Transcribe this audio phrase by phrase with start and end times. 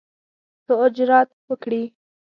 [0.65, 1.83] ښه اجرآت وکړي.